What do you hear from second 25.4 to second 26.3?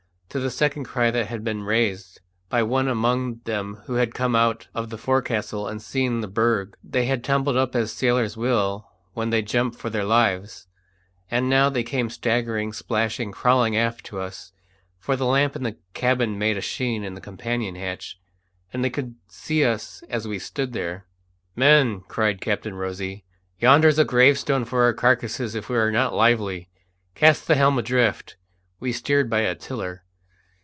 if we are not